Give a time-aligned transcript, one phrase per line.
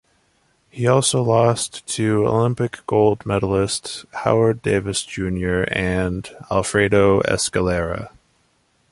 [0.71, 8.09] He also lost to Olympic gold medalist Howard Davis Junior and Alfredo Escalera.